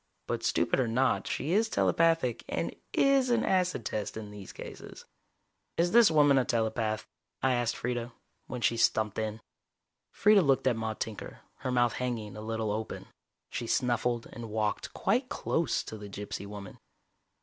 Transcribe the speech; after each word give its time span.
But 0.25 0.41
stupid 0.43 0.79
or 0.79 0.87
not, 0.87 1.27
she 1.27 1.53
is 1.53 1.69
telepathic, 1.69 2.43
and 2.49 2.75
is 2.91 3.29
an 3.29 3.45
acid 3.45 3.85
test 3.85 4.17
in 4.17 4.31
these 4.31 4.51
cases. 4.51 5.05
"Is 5.77 5.91
this 5.91 6.09
woman 6.09 6.39
a 6.39 6.43
telepath?" 6.43 7.05
I 7.43 7.53
asked 7.53 7.75
Freeda, 7.77 8.11
when 8.47 8.61
she 8.61 8.77
stumped 8.77 9.19
in. 9.19 9.41
Freeda 10.11 10.41
looked 10.43 10.65
at 10.65 10.75
Maude 10.75 10.99
Tinker, 10.99 11.41
her 11.57 11.69
mouth 11.71 11.93
hanging 11.93 12.35
a 12.35 12.41
little 12.41 12.71
open. 12.71 13.09
She 13.51 13.67
snuffled 13.67 14.25
and 14.33 14.49
walked 14.49 14.91
quite 14.95 15.29
close 15.29 15.83
to 15.83 15.99
the 15.99 16.09
gypsy 16.09 16.47
woman. 16.47 16.79